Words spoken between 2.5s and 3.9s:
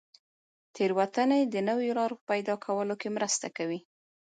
کولو کې مرسته کوي.